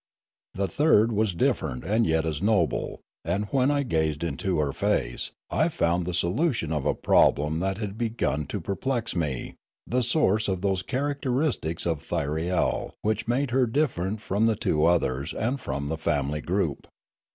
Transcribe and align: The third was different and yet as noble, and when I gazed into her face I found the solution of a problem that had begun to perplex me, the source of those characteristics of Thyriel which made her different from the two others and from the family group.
The 0.55 0.67
third 0.67 1.11
was 1.11 1.35
different 1.35 1.83
and 1.83 2.07
yet 2.07 2.25
as 2.25 2.41
noble, 2.41 3.01
and 3.23 3.45
when 3.51 3.69
I 3.69 3.83
gazed 3.83 4.23
into 4.23 4.57
her 4.57 4.71
face 4.73 5.29
I 5.51 5.69
found 5.69 6.07
the 6.07 6.13
solution 6.15 6.73
of 6.73 6.87
a 6.87 6.95
problem 6.95 7.59
that 7.59 7.77
had 7.77 7.99
begun 7.99 8.47
to 8.47 8.59
perplex 8.59 9.15
me, 9.15 9.57
the 9.85 10.01
source 10.01 10.47
of 10.47 10.61
those 10.61 10.81
characteristics 10.81 11.85
of 11.85 12.01
Thyriel 12.03 12.93
which 13.03 13.27
made 13.27 13.51
her 13.51 13.67
different 13.67 14.21
from 14.21 14.47
the 14.47 14.55
two 14.55 14.87
others 14.87 15.35
and 15.35 15.61
from 15.61 15.87
the 15.87 15.99
family 15.99 16.41
group. 16.41 16.87